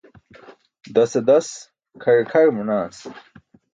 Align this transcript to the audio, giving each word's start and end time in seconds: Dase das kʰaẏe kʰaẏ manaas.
Dase 0.93 1.19
das 1.27 1.47
kʰaẏe 2.01 2.21
kʰaẏ 2.31 2.49
manaas. 2.55 2.97